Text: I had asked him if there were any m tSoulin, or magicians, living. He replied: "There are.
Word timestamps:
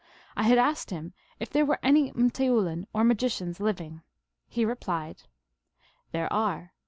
I 0.35 0.41
had 0.45 0.57
asked 0.57 0.89
him 0.89 1.13
if 1.39 1.51
there 1.51 1.63
were 1.63 1.77
any 1.83 2.09
m 2.09 2.31
tSoulin, 2.31 2.85
or 2.91 3.03
magicians, 3.03 3.59
living. 3.59 4.01
He 4.47 4.65
replied: 4.65 5.21
"There 6.11 6.33
are. 6.33 6.73